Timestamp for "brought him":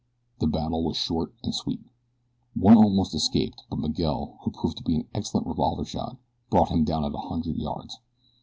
6.49-6.83